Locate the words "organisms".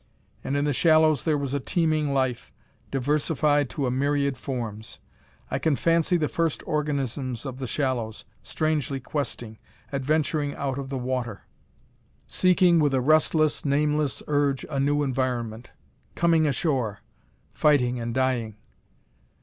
6.65-7.45